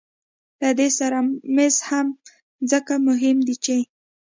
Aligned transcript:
له 0.61 0.69
دې 0.79 0.89
سره 0.99 1.17
مس 1.55 1.75
هم 1.89 2.07
ځکه 2.71 2.93
مهم 3.07 3.37
دي 3.47 3.55
چې 3.65 3.77